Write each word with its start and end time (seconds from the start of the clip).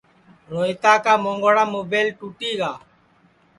روہیتا 0.51 0.93
کا 1.03 1.13
مونٚگوڑا 1.23 1.63
مُبیل 1.73 2.07
ٹُوٹی 2.17 2.51
گا 2.59 2.71